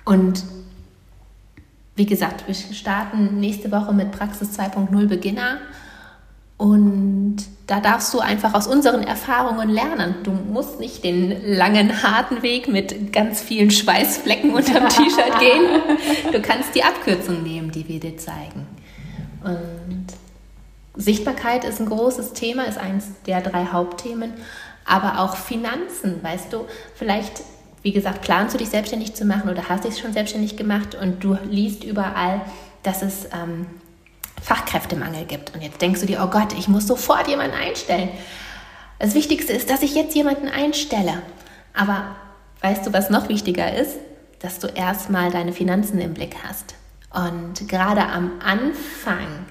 Und 0.05 0.45
wie 1.95 2.05
gesagt, 2.05 2.47
wir 2.47 2.53
starten 2.53 3.39
nächste 3.39 3.71
Woche 3.71 3.91
mit 3.91 4.11
Praxis 4.11 4.57
2.0 4.57 5.07
Beginner. 5.07 5.57
Und 6.57 7.37
da 7.67 7.79
darfst 7.79 8.13
du 8.13 8.19
einfach 8.19 8.53
aus 8.55 8.65
unseren 8.65 9.03
Erfahrungen 9.03 9.69
lernen. 9.69 10.15
Du 10.23 10.31
musst 10.31 10.79
nicht 10.79 11.03
den 11.03 11.35
langen, 11.45 12.01
harten 12.01 12.41
Weg 12.41 12.67
mit 12.67 13.13
ganz 13.13 13.41
vielen 13.41 13.69
Schweißflecken 13.69 14.53
unterm 14.53 14.89
T-Shirt 14.89 15.39
gehen. 15.39 15.81
Du 16.31 16.41
kannst 16.41 16.73
die 16.73 16.83
Abkürzung 16.83 17.43
nehmen, 17.43 17.71
die 17.71 17.87
wir 17.87 17.99
dir 17.99 18.17
zeigen. 18.17 18.65
Und 19.43 20.05
Sichtbarkeit 20.95 21.63
ist 21.63 21.79
ein 21.79 21.87
großes 21.87 22.33
Thema, 22.33 22.63
ist 22.63 22.79
eines 22.79 23.05
der 23.27 23.41
drei 23.41 23.65
Hauptthemen. 23.65 24.33
Aber 24.83 25.19
auch 25.19 25.35
Finanzen, 25.35 26.23
weißt 26.23 26.51
du, 26.53 26.65
vielleicht, 26.95 27.43
wie 27.83 27.91
gesagt, 27.91 28.21
planst 28.21 28.55
du 28.55 28.57
dich 28.57 28.69
selbstständig 28.69 29.13
zu 29.13 29.25
machen 29.25 29.49
oder 29.49 29.69
hast 29.69 29.83
dich 29.83 29.99
schon 29.99 30.13
selbstständig 30.13 30.57
gemacht 30.57 30.95
und 30.95 31.23
du 31.23 31.37
liest 31.49 31.83
überall, 31.83 32.41
dass 32.81 33.03
es 33.03 33.25
ähm, 33.25 33.67
Fachkräftemangel 34.41 35.25
gibt. 35.25 35.53
Und 35.53 35.61
jetzt 35.61 35.81
denkst 35.81 36.01
du 36.01 36.05
dir, 36.05 36.21
oh 36.23 36.27
Gott, 36.29 36.53
ich 36.53 36.67
muss 36.67 36.87
sofort 36.87 37.27
jemanden 37.27 37.55
einstellen. 37.55 38.09
Das 38.99 39.13
Wichtigste 39.13 39.53
ist, 39.53 39.69
dass 39.69 39.83
ich 39.83 39.95
jetzt 39.95 40.15
jemanden 40.15 40.47
einstelle. 40.47 41.21
Aber 41.73 42.15
weißt 42.61 42.85
du, 42.87 42.93
was 42.93 43.09
noch 43.09 43.29
wichtiger 43.29 43.75
ist? 43.75 43.97
Dass 44.39 44.59
du 44.59 44.67
erstmal 44.67 45.31
deine 45.31 45.53
Finanzen 45.53 45.99
im 45.99 46.13
Blick 46.13 46.35
hast. 46.47 46.75
Und 47.13 47.67
gerade 47.67 48.07
am 48.07 48.31
Anfang 48.43 49.45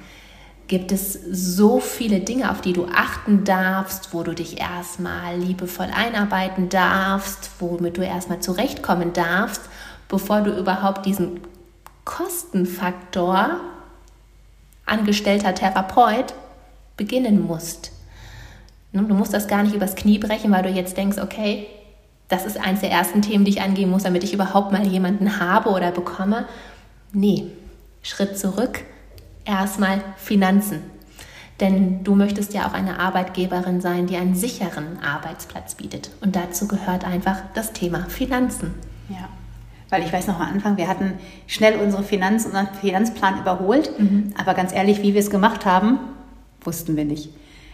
gibt 0.69 0.91
es 0.91 1.13
so 1.13 1.79
viele 1.79 2.21
Dinge, 2.21 2.51
auf 2.51 2.61
die 2.61 2.73
du 2.73 2.87
achten 2.87 3.45
darfst, 3.45 4.13
wo 4.13 4.23
du 4.23 4.35
dich 4.35 4.61
erstmal 4.61 5.37
liebevoll 5.37 5.89
einarbeiten 5.95 6.69
darfst, 6.69 7.51
womit 7.61 7.97
du 7.97 8.03
erstmal 8.03 8.41
zurechtkommen 8.41 9.13
darfst, 9.13 9.63
bevor 10.09 10.41
du 10.41 10.57
überhaupt 10.57 11.07
diesen 11.07 11.41
Kostenfaktor 12.05 13.61
angestellter 14.87 15.55
Therapeut 15.55 16.35
beginnen 16.97 17.47
musst. 17.47 17.93
Ne, 18.93 19.03
du 19.03 19.15
musst 19.15 19.35
das 19.35 19.49
gar 19.49 19.63
nicht 19.63 19.75
übers 19.75 19.97
Knie 19.97 20.19
brechen, 20.19 20.51
weil 20.53 20.63
du 20.63 20.71
jetzt 20.71 20.97
denkst, 20.97 21.19
okay, 21.19 21.67
das 22.29 22.47
ist 22.47 22.59
eines 22.59 22.81
der 22.81 22.91
ersten 22.91 23.23
Themen, 23.23 23.45
die 23.45 23.53
ich 23.53 23.61
angehen 23.61 23.91
muss, 23.91 24.03
damit 24.03 24.25
ich 24.25 24.33
überhaupt 24.33 24.73
mal 24.73 24.87
jemanden 24.87 25.39
habe 25.39 25.71
oder 25.71 25.93
bekomme. 25.93 26.47
Nee, 27.13 27.47
Schritt 28.03 28.39
zurück, 28.39 28.81
erstmal 29.45 30.03
Finanzen. 30.17 30.83
Denn 31.61 32.05
du 32.05 32.15
möchtest 32.15 32.53
ja 32.53 32.69
auch 32.69 32.75
eine 32.75 32.99
Arbeitgeberin 32.99 33.81
sein, 33.81 34.07
die 34.07 34.17
einen 34.17 34.35
sicheren 34.35 34.99
Arbeitsplatz 35.03 35.77
bietet. 35.77 36.11
Und 36.21 36.37
dazu 36.37 36.69
gehört 36.69 37.05
einfach 37.05 37.39
das 37.55 37.73
Thema 37.73 38.07
Finanzen. 38.09 38.75
Ja. 39.09 39.29
Weil 39.89 40.03
ich 40.03 40.13
weiß 40.13 40.27
noch 40.27 40.41
am 40.41 40.49
Anfang, 40.49 40.77
wir 40.77 40.89
hatten 40.89 41.15
schnell 41.47 41.79
unsere 41.79 42.03
Finanz, 42.03 42.45
unseren 42.45 42.69
Finanzplan 42.81 43.41
überholt. 43.41 43.99
Mhm. 43.99 44.35
Aber 44.37 44.55
ganz 44.55 44.73
ehrlich, 44.73 45.03
wie 45.03 45.15
wir 45.15 45.21
es 45.21 45.31
gemacht 45.31 45.65
haben, 45.65 45.99
wussten 46.61 46.97
wir 46.97 47.05
nicht. 47.05 47.31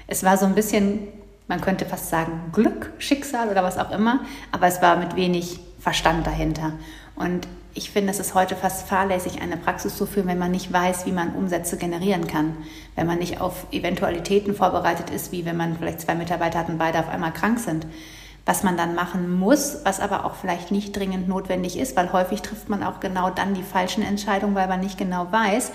Es 0.06 0.22
war 0.22 0.36
so 0.36 0.44
ein 0.44 0.54
bisschen, 0.54 1.08
man 1.48 1.60
könnte 1.60 1.86
fast 1.86 2.10
sagen, 2.10 2.32
Glück, 2.52 2.92
Schicksal 2.98 3.48
oder 3.48 3.62
was 3.62 3.78
auch 3.78 3.90
immer. 3.90 4.20
Aber 4.50 4.66
es 4.66 4.82
war 4.82 4.96
mit 4.96 5.16
wenig 5.16 5.60
Verstand 5.80 6.26
dahinter. 6.26 6.74
Und 7.16 7.48
ich 7.74 7.90
finde, 7.90 8.10
es 8.10 8.20
ist 8.20 8.34
heute 8.34 8.56
fast 8.56 8.86
fahrlässig, 8.86 9.40
eine 9.40 9.56
Praxis 9.56 9.96
zu 9.96 10.04
führen, 10.04 10.26
wenn 10.26 10.38
man 10.38 10.50
nicht 10.50 10.70
weiß, 10.70 11.06
wie 11.06 11.12
man 11.12 11.34
Umsätze 11.34 11.78
generieren 11.78 12.26
kann. 12.26 12.56
Wenn 12.94 13.06
man 13.06 13.18
nicht 13.18 13.40
auf 13.40 13.66
Eventualitäten 13.72 14.54
vorbereitet 14.54 15.08
ist, 15.08 15.32
wie 15.32 15.46
wenn 15.46 15.56
man 15.56 15.78
vielleicht 15.78 16.02
zwei 16.02 16.14
Mitarbeiter 16.14 16.58
hat 16.58 16.68
und 16.68 16.76
beide 16.76 16.98
auf 16.98 17.08
einmal 17.08 17.32
krank 17.32 17.58
sind 17.58 17.86
was 18.44 18.62
man 18.62 18.76
dann 18.76 18.94
machen 18.94 19.38
muss, 19.38 19.78
was 19.84 20.00
aber 20.00 20.24
auch 20.24 20.34
vielleicht 20.34 20.70
nicht 20.70 20.96
dringend 20.96 21.28
notwendig 21.28 21.78
ist, 21.78 21.96
weil 21.96 22.12
häufig 22.12 22.42
trifft 22.42 22.68
man 22.68 22.82
auch 22.82 23.00
genau 23.00 23.30
dann 23.30 23.54
die 23.54 23.62
falschen 23.62 24.02
Entscheidungen, 24.02 24.54
weil 24.54 24.68
man 24.68 24.80
nicht 24.80 24.98
genau 24.98 25.30
weiß, 25.30 25.70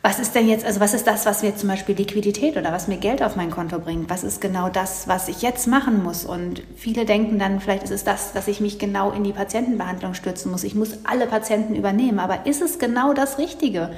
was 0.00 0.20
ist 0.20 0.34
denn 0.34 0.48
jetzt, 0.48 0.64
also 0.64 0.78
was 0.78 0.94
ist 0.94 1.06
das, 1.08 1.26
was 1.26 1.42
mir 1.42 1.56
zum 1.56 1.68
Beispiel 1.68 1.96
Liquidität 1.96 2.56
oder 2.56 2.70
was 2.70 2.86
mir 2.86 2.98
Geld 2.98 3.22
auf 3.22 3.34
mein 3.34 3.50
Konto 3.50 3.80
bringt? 3.80 4.08
Was 4.08 4.22
ist 4.22 4.40
genau 4.40 4.68
das, 4.68 5.08
was 5.08 5.28
ich 5.28 5.42
jetzt 5.42 5.66
machen 5.66 6.04
muss? 6.04 6.24
Und 6.24 6.62
viele 6.76 7.04
denken 7.04 7.38
dann, 7.38 7.58
vielleicht 7.58 7.82
ist 7.82 7.90
es 7.90 8.04
das, 8.04 8.32
dass 8.32 8.46
ich 8.46 8.60
mich 8.60 8.78
genau 8.78 9.10
in 9.10 9.24
die 9.24 9.32
Patientenbehandlung 9.32 10.14
stürzen 10.14 10.52
muss. 10.52 10.62
Ich 10.62 10.76
muss 10.76 11.00
alle 11.04 11.26
Patienten 11.26 11.74
übernehmen. 11.74 12.20
Aber 12.20 12.46
ist 12.46 12.62
es 12.62 12.78
genau 12.78 13.12
das 13.12 13.38
Richtige? 13.38 13.90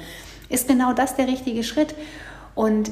Ist 0.49 0.67
genau 0.67 0.91
das 0.91 1.15
der 1.15 1.27
richtige 1.27 1.63
Schritt? 1.63 1.93
Und 2.55 2.91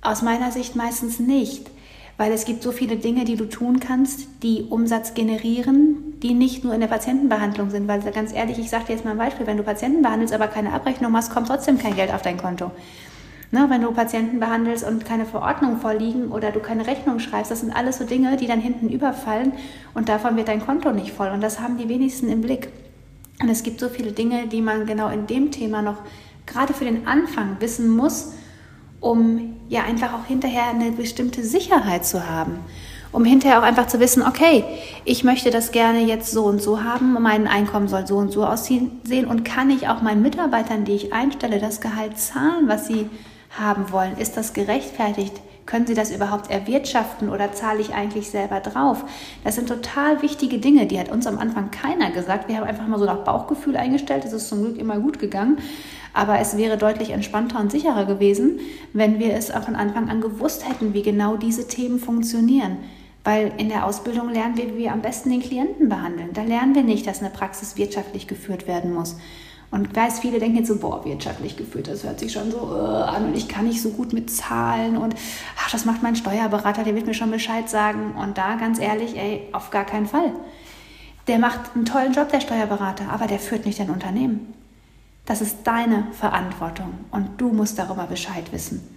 aus 0.00 0.22
meiner 0.22 0.52
Sicht 0.52 0.76
meistens 0.76 1.18
nicht 1.18 1.68
weil 2.16 2.32
es 2.32 2.44
gibt 2.44 2.62
so 2.62 2.72
viele 2.72 2.96
Dinge, 2.96 3.24
die 3.24 3.36
du 3.36 3.48
tun 3.48 3.80
kannst, 3.80 4.28
die 4.42 4.66
Umsatz 4.70 5.14
generieren, 5.14 6.14
die 6.22 6.34
nicht 6.34 6.64
nur 6.64 6.74
in 6.74 6.80
der 6.80 6.86
Patientenbehandlung 6.86 7.70
sind. 7.70 7.88
Weil 7.88 8.00
ganz 8.12 8.32
ehrlich, 8.32 8.58
ich 8.58 8.70
sage 8.70 8.84
dir 8.86 8.92
jetzt 8.92 9.04
mal 9.04 9.12
ein 9.12 9.18
Beispiel, 9.18 9.46
wenn 9.46 9.56
du 9.56 9.62
Patienten 9.62 10.02
behandelst, 10.02 10.32
aber 10.32 10.46
keine 10.46 10.72
Abrechnung 10.72 11.12
machst, 11.12 11.32
kommt 11.32 11.48
trotzdem 11.48 11.78
kein 11.78 11.96
Geld 11.96 12.12
auf 12.12 12.22
dein 12.22 12.36
Konto. 12.36 12.70
Ne, 13.50 13.66
wenn 13.68 13.82
du 13.82 13.92
Patienten 13.92 14.40
behandelst 14.40 14.84
und 14.84 15.04
keine 15.04 15.26
Verordnung 15.26 15.76
vorliegen 15.76 16.32
oder 16.32 16.50
du 16.50 16.58
keine 16.58 16.88
Rechnung 16.88 17.20
schreibst, 17.20 17.52
das 17.52 17.60
sind 17.60 17.70
alles 17.70 17.98
so 17.98 18.04
Dinge, 18.04 18.36
die 18.36 18.48
dann 18.48 18.60
hinten 18.60 18.88
überfallen 18.88 19.52
und 19.92 20.08
davon 20.08 20.36
wird 20.36 20.48
dein 20.48 20.64
Konto 20.64 20.90
nicht 20.90 21.12
voll. 21.12 21.28
Und 21.28 21.40
das 21.40 21.60
haben 21.60 21.78
die 21.78 21.88
wenigsten 21.88 22.28
im 22.28 22.40
Blick. 22.40 22.68
Und 23.40 23.48
es 23.48 23.62
gibt 23.62 23.78
so 23.78 23.88
viele 23.88 24.12
Dinge, 24.12 24.48
die 24.48 24.60
man 24.60 24.86
genau 24.86 25.08
in 25.08 25.26
dem 25.26 25.50
Thema 25.52 25.82
noch 25.82 25.98
gerade 26.46 26.74
für 26.74 26.84
den 26.84 27.06
Anfang 27.06 27.56
wissen 27.60 27.88
muss, 27.88 28.32
um 29.04 29.54
ja 29.68 29.82
einfach 29.82 30.14
auch 30.14 30.24
hinterher 30.26 30.68
eine 30.68 30.90
bestimmte 30.90 31.44
Sicherheit 31.44 32.06
zu 32.06 32.26
haben. 32.26 32.60
Um 33.12 33.24
hinterher 33.24 33.60
auch 33.60 33.62
einfach 33.62 33.86
zu 33.86 34.00
wissen, 34.00 34.22
okay, 34.22 34.64
ich 35.04 35.22
möchte 35.22 35.50
das 35.50 35.70
gerne 35.72 36.00
jetzt 36.00 36.32
so 36.32 36.44
und 36.44 36.60
so 36.60 36.82
haben, 36.82 37.12
mein 37.20 37.46
Einkommen 37.46 37.86
soll 37.86 38.06
so 38.06 38.16
und 38.16 38.32
so 38.32 38.44
aussehen 38.44 38.90
und 39.28 39.44
kann 39.44 39.70
ich 39.70 39.88
auch 39.88 40.02
meinen 40.02 40.22
Mitarbeitern, 40.22 40.84
die 40.84 40.94
ich 40.94 41.12
einstelle, 41.12 41.60
das 41.60 41.80
Gehalt 41.80 42.18
zahlen, 42.18 42.66
was 42.66 42.86
sie 42.86 43.08
haben 43.56 43.92
wollen? 43.92 44.16
Ist 44.16 44.36
das 44.36 44.52
gerechtfertigt? 44.52 45.34
Können 45.66 45.86
Sie 45.86 45.94
das 45.94 46.14
überhaupt 46.14 46.50
erwirtschaften 46.50 47.30
oder 47.30 47.52
zahle 47.52 47.80
ich 47.80 47.94
eigentlich 47.94 48.28
selber 48.28 48.60
drauf? 48.60 49.04
Das 49.44 49.54
sind 49.54 49.68
total 49.68 50.20
wichtige 50.20 50.58
Dinge, 50.58 50.86
die 50.86 50.98
hat 50.98 51.10
uns 51.10 51.26
am 51.26 51.38
Anfang 51.38 51.70
keiner 51.70 52.10
gesagt. 52.10 52.48
Wir 52.48 52.56
haben 52.56 52.64
einfach 52.64 52.86
mal 52.86 52.98
so 52.98 53.06
nach 53.06 53.24
Bauchgefühl 53.24 53.76
eingestellt. 53.76 54.24
Es 54.24 54.32
ist 54.32 54.48
zum 54.48 54.62
Glück 54.62 54.76
immer 54.76 54.98
gut 54.98 55.18
gegangen. 55.18 55.58
Aber 56.12 56.38
es 56.38 56.56
wäre 56.56 56.76
deutlich 56.76 57.10
entspannter 57.10 57.58
und 57.58 57.72
sicherer 57.72 58.04
gewesen, 58.04 58.60
wenn 58.92 59.18
wir 59.18 59.34
es 59.34 59.50
auch 59.50 59.64
von 59.64 59.74
Anfang 59.74 60.08
an 60.08 60.20
gewusst 60.20 60.68
hätten, 60.68 60.94
wie 60.94 61.02
genau 61.02 61.36
diese 61.36 61.66
Themen 61.66 61.98
funktionieren. 61.98 62.76
Weil 63.24 63.52
in 63.56 63.70
der 63.70 63.86
Ausbildung 63.86 64.28
lernen 64.28 64.56
wir, 64.56 64.66
wie 64.74 64.78
wir 64.78 64.92
am 64.92 65.00
besten 65.00 65.30
den 65.30 65.40
Klienten 65.40 65.88
behandeln. 65.88 66.30
Da 66.34 66.42
lernen 66.42 66.74
wir 66.74 66.82
nicht, 66.82 67.06
dass 67.06 67.20
eine 67.20 67.30
Praxis 67.30 67.76
wirtschaftlich 67.76 68.26
geführt 68.26 68.68
werden 68.68 68.92
muss. 68.92 69.16
Und 69.74 69.88
ich 69.88 69.96
weiß, 69.96 70.20
viele 70.20 70.38
denken 70.38 70.58
jetzt 70.58 70.68
so, 70.68 70.76
boah, 70.76 71.04
wirtschaftlich 71.04 71.56
geführt, 71.56 71.88
das 71.88 72.04
hört 72.04 72.20
sich 72.20 72.30
schon 72.30 72.48
so 72.48 72.58
uh, 72.58 73.02
an 73.02 73.26
und 73.26 73.36
ich 73.36 73.48
kann 73.48 73.64
nicht 73.64 73.82
so 73.82 73.90
gut 73.90 74.12
mit 74.12 74.30
Zahlen 74.30 74.96
und 74.96 75.16
ach, 75.58 75.68
das 75.68 75.84
macht 75.84 76.00
mein 76.00 76.14
Steuerberater, 76.14 76.84
der 76.84 76.94
wird 76.94 77.06
mir 77.06 77.14
schon 77.14 77.32
Bescheid 77.32 77.68
sagen. 77.68 78.12
Und 78.12 78.38
da 78.38 78.54
ganz 78.54 78.78
ehrlich, 78.78 79.16
ey, 79.16 79.48
auf 79.50 79.70
gar 79.70 79.84
keinen 79.84 80.06
Fall. 80.06 80.30
Der 81.26 81.40
macht 81.40 81.74
einen 81.74 81.86
tollen 81.86 82.12
Job, 82.12 82.28
der 82.28 82.40
Steuerberater, 82.40 83.10
aber 83.10 83.26
der 83.26 83.40
führt 83.40 83.66
nicht 83.66 83.80
dein 83.80 83.90
Unternehmen. 83.90 84.54
Das 85.26 85.40
ist 85.40 85.64
deine 85.64 86.06
Verantwortung 86.12 86.94
und 87.10 87.40
du 87.40 87.48
musst 87.48 87.76
darüber 87.76 88.04
Bescheid 88.04 88.52
wissen. 88.52 88.96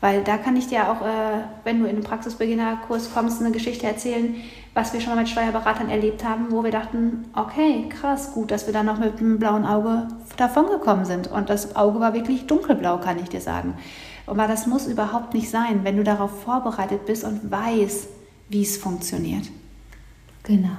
Weil 0.00 0.22
da 0.22 0.36
kann 0.36 0.56
ich 0.56 0.66
dir 0.66 0.90
auch, 0.90 1.00
äh, 1.00 1.40
wenn 1.64 1.80
du 1.80 1.86
in 1.86 1.96
den 1.96 2.04
Praxisbeginnerkurs 2.04 3.14
kommst, 3.14 3.40
eine 3.40 3.50
Geschichte 3.50 3.86
erzählen, 3.86 4.34
was 4.74 4.92
wir 4.92 5.00
schon 5.00 5.14
mal 5.14 5.20
mit 5.20 5.30
Steuerberatern 5.30 5.88
erlebt 5.88 6.22
haben, 6.22 6.50
wo 6.50 6.62
wir 6.62 6.70
dachten, 6.70 7.24
okay, 7.34 7.86
krass, 7.88 8.34
gut, 8.34 8.50
dass 8.50 8.66
wir 8.66 8.74
da 8.74 8.82
noch 8.82 8.98
mit 8.98 9.18
einem 9.18 9.38
blauen 9.38 9.64
Auge 9.64 10.08
davongekommen 10.36 11.06
sind. 11.06 11.28
Und 11.28 11.48
das 11.48 11.76
Auge 11.76 11.98
war 11.98 12.12
wirklich 12.12 12.46
dunkelblau, 12.46 12.98
kann 12.98 13.18
ich 13.18 13.30
dir 13.30 13.40
sagen. 13.40 13.74
Aber 14.26 14.46
das 14.46 14.66
muss 14.66 14.86
überhaupt 14.86 15.32
nicht 15.32 15.48
sein, 15.48 15.80
wenn 15.82 15.96
du 15.96 16.04
darauf 16.04 16.42
vorbereitet 16.42 17.06
bist 17.06 17.24
und 17.24 17.50
weißt, 17.50 18.08
wie 18.50 18.62
es 18.62 18.76
funktioniert. 18.76 19.46
Genau. 20.42 20.76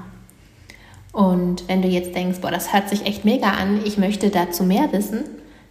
Und 1.12 1.68
wenn 1.68 1.82
du 1.82 1.88
jetzt 1.88 2.14
denkst, 2.14 2.42
boah, 2.42 2.52
das 2.52 2.74
hört 2.74 2.90
sich 2.90 3.06
echt 3.08 3.26
mega 3.26 3.50
an, 3.50 3.82
ich 3.84 3.98
möchte 3.98 4.30
dazu 4.30 4.64
mehr 4.64 4.92
wissen, 4.92 5.24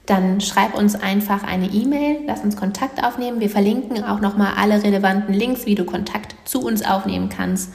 dann 0.07 0.41
schreib 0.41 0.75
uns 0.75 0.95
einfach 0.95 1.43
eine 1.43 1.67
E-Mail, 1.67 2.21
lass 2.27 2.41
uns 2.41 2.57
Kontakt 2.57 3.03
aufnehmen. 3.03 3.41
Wir 3.41 3.51
verlinken 3.51 4.05
auch 4.05 4.21
nochmal 4.21 4.53
alle 4.57 4.83
relevanten 4.83 5.35
Links, 5.35 5.67
wie 5.67 5.75
du 5.75 5.85
Kontakt 5.85 6.37
zu 6.45 6.63
uns 6.65 6.85
aufnehmen 6.85 7.29
kannst 7.29 7.73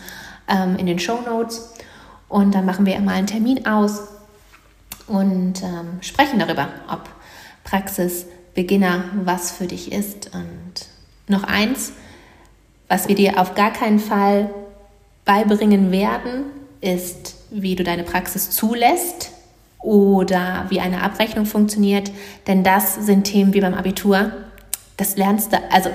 ähm, 0.47 0.77
in 0.77 0.85
den 0.85 0.97
Show 0.97 1.19
Notes. 1.25 1.73
Und 2.29 2.55
dann 2.55 2.65
machen 2.65 2.85
wir 2.85 2.97
mal 3.01 3.15
einen 3.15 3.27
Termin 3.27 3.65
aus 3.65 4.03
und 5.07 5.61
ähm, 5.61 5.99
sprechen 5.99 6.39
darüber, 6.39 6.69
ob 6.89 7.09
Praxisbeginner 7.65 9.03
was 9.25 9.51
für 9.51 9.67
dich 9.67 9.91
ist. 9.91 10.31
Und 10.33 10.87
noch 11.27 11.43
eins, 11.43 11.91
was 12.87 13.09
wir 13.09 13.15
dir 13.15 13.41
auf 13.41 13.55
gar 13.55 13.73
keinen 13.73 13.99
Fall 13.99 14.49
beibringen 15.25 15.91
werden, 15.91 16.45
ist, 16.79 17.35
wie 17.51 17.75
du 17.75 17.83
deine 17.83 18.03
Praxis 18.03 18.51
zulässt 18.51 19.31
oder 19.81 20.65
wie 20.69 20.79
eine 20.79 21.01
Abrechnung 21.01 21.45
funktioniert, 21.45 22.11
denn 22.47 22.63
das 22.63 22.95
sind 22.95 23.23
Themen 23.23 23.53
wie 23.53 23.61
beim 23.61 23.73
Abitur. 23.73 24.31
Das 24.97 25.17
lernst 25.17 25.53
du, 25.53 25.57
also 25.71 25.89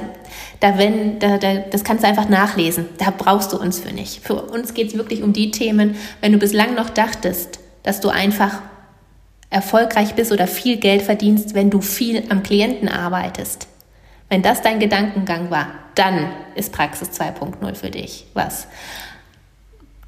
da 0.60 0.78
wenn, 0.78 1.18
da, 1.18 1.38
da, 1.38 1.54
das 1.54 1.84
kannst 1.84 2.02
du 2.02 2.08
einfach 2.08 2.28
nachlesen. 2.28 2.86
Da 2.98 3.12
brauchst 3.16 3.52
du 3.52 3.58
uns 3.58 3.78
für 3.78 3.92
nicht. 3.92 4.24
Für 4.24 4.42
uns 4.42 4.74
geht 4.74 4.88
es 4.88 4.96
wirklich 4.96 5.22
um 5.22 5.32
die 5.32 5.50
Themen, 5.50 5.96
wenn 6.20 6.32
du 6.32 6.38
bislang 6.38 6.74
noch 6.74 6.90
dachtest, 6.90 7.60
dass 7.82 8.00
du 8.00 8.08
einfach 8.08 8.62
erfolgreich 9.50 10.14
bist 10.14 10.32
oder 10.32 10.46
viel 10.46 10.76
Geld 10.78 11.02
verdienst, 11.02 11.54
wenn 11.54 11.70
du 11.70 11.80
viel 11.80 12.24
am 12.30 12.42
Klienten 12.42 12.88
arbeitest. 12.88 13.68
Wenn 14.28 14.42
das 14.42 14.62
dein 14.62 14.80
Gedankengang 14.80 15.50
war, 15.50 15.68
dann 15.94 16.28
ist 16.56 16.72
Praxis 16.72 17.10
2.0 17.10 17.74
für 17.74 17.90
dich 17.90 18.26
was. 18.34 18.66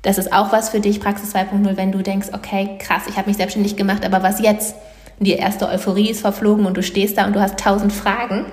Das 0.09 0.17
ist 0.17 0.33
auch 0.33 0.53
was 0.53 0.71
für 0.71 0.81
dich, 0.81 1.01
Praxis 1.01 1.35
2.0, 1.35 1.77
wenn 1.77 1.93
du 1.93 2.01
denkst, 2.01 2.29
okay, 2.33 2.79
krass, 2.79 3.03
ich 3.11 3.19
habe 3.19 3.29
mich 3.29 3.37
selbstständig 3.37 3.77
gemacht, 3.77 4.07
aber 4.07 4.23
was 4.23 4.41
jetzt? 4.41 4.75
Die 5.19 5.33
erste 5.33 5.69
Euphorie 5.69 6.09
ist 6.09 6.23
verflogen 6.23 6.65
und 6.65 6.79
du 6.79 6.83
stehst 6.83 7.19
da 7.19 7.27
und 7.27 7.37
du 7.37 7.43
hast 7.43 7.59
tausend 7.59 7.93
Fragen, 7.93 8.47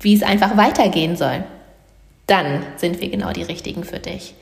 wie 0.00 0.16
es 0.16 0.24
einfach 0.24 0.56
weitergehen 0.56 1.14
soll. 1.14 1.44
Dann 2.26 2.64
sind 2.78 3.00
wir 3.00 3.10
genau 3.10 3.30
die 3.30 3.44
richtigen 3.44 3.84
für 3.84 4.00
dich. 4.00 4.34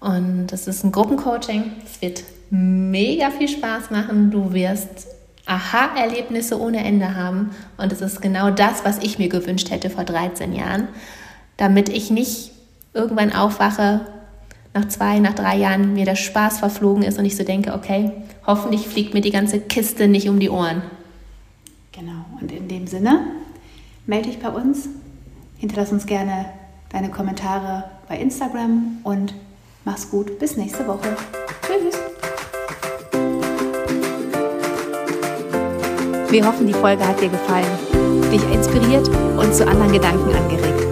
Und 0.00 0.48
das 0.48 0.66
ist 0.66 0.82
ein 0.82 0.90
Gruppencoaching. 0.90 1.70
Es 1.84 2.02
wird 2.02 2.24
mega 2.50 3.30
viel 3.30 3.46
Spaß 3.46 3.92
machen. 3.92 4.32
Du 4.32 4.52
wirst 4.52 5.06
Aha-Erlebnisse 5.46 6.60
ohne 6.60 6.84
Ende 6.84 7.14
haben. 7.14 7.50
Und 7.76 7.92
es 7.92 8.00
ist 8.00 8.20
genau 8.20 8.50
das, 8.50 8.84
was 8.84 8.98
ich 8.98 9.20
mir 9.20 9.28
gewünscht 9.28 9.70
hätte 9.70 9.88
vor 9.88 10.02
13 10.02 10.52
Jahren, 10.52 10.88
damit 11.58 11.88
ich 11.88 12.10
nicht 12.10 12.50
irgendwann 12.92 13.32
aufwache 13.32 14.00
nach 14.74 14.88
zwei, 14.88 15.18
nach 15.18 15.34
drei 15.34 15.56
Jahren 15.56 15.94
mir 15.94 16.04
der 16.04 16.16
Spaß 16.16 16.58
verflogen 16.58 17.02
ist 17.02 17.18
und 17.18 17.24
ich 17.24 17.36
so 17.36 17.44
denke, 17.44 17.74
okay, 17.74 18.10
hoffentlich 18.46 18.88
fliegt 18.88 19.14
mir 19.14 19.20
die 19.20 19.30
ganze 19.30 19.60
Kiste 19.60 20.08
nicht 20.08 20.28
um 20.28 20.40
die 20.40 20.50
Ohren. 20.50 20.82
Genau, 21.92 22.24
und 22.40 22.50
in 22.50 22.68
dem 22.68 22.86
Sinne, 22.86 23.20
melde 24.06 24.30
dich 24.30 24.38
bei 24.38 24.48
uns, 24.48 24.88
hinterlass 25.58 25.92
uns 25.92 26.06
gerne 26.06 26.46
deine 26.90 27.10
Kommentare 27.10 27.84
bei 28.08 28.18
Instagram 28.18 28.98
und 29.04 29.34
mach's 29.84 30.10
gut, 30.10 30.38
bis 30.38 30.56
nächste 30.56 30.86
Woche. 30.86 31.16
Tschüss. 31.66 31.98
Wir 36.30 36.46
hoffen, 36.46 36.66
die 36.66 36.72
Folge 36.72 37.06
hat 37.06 37.20
dir 37.20 37.28
gefallen, 37.28 37.66
dich 38.32 38.42
inspiriert 38.50 39.06
und 39.36 39.54
zu 39.54 39.66
anderen 39.66 39.92
Gedanken 39.92 40.34
angeregt. 40.34 40.91